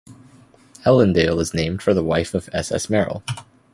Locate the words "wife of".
2.03-2.49